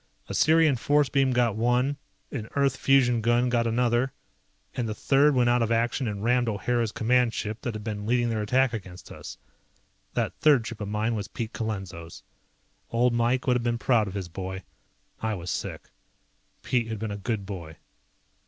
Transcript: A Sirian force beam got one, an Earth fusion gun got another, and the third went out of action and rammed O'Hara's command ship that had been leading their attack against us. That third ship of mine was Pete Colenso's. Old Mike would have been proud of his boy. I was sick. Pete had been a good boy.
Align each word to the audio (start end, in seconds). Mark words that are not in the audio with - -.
A 0.27 0.33
Sirian 0.33 0.77
force 0.79 1.09
beam 1.09 1.29
got 1.31 1.55
one, 1.55 1.95
an 2.31 2.49
Earth 2.55 2.75
fusion 2.75 3.21
gun 3.21 3.49
got 3.49 3.67
another, 3.67 4.11
and 4.73 4.89
the 4.89 4.95
third 4.95 5.35
went 5.35 5.47
out 5.51 5.61
of 5.61 5.71
action 5.71 6.07
and 6.07 6.23
rammed 6.23 6.49
O'Hara's 6.49 6.91
command 6.91 7.35
ship 7.35 7.61
that 7.61 7.75
had 7.75 7.83
been 7.83 8.07
leading 8.07 8.29
their 8.31 8.41
attack 8.41 8.73
against 8.73 9.11
us. 9.11 9.37
That 10.15 10.33
third 10.39 10.65
ship 10.65 10.81
of 10.81 10.87
mine 10.87 11.13
was 11.13 11.27
Pete 11.27 11.53
Colenso's. 11.53 12.23
Old 12.89 13.13
Mike 13.13 13.45
would 13.45 13.55
have 13.55 13.61
been 13.63 13.77
proud 13.77 14.07
of 14.07 14.15
his 14.15 14.27
boy. 14.27 14.63
I 15.21 15.35
was 15.35 15.51
sick. 15.51 15.91
Pete 16.63 16.87
had 16.87 16.97
been 16.97 17.11
a 17.11 17.15
good 17.17 17.45
boy. 17.45 17.77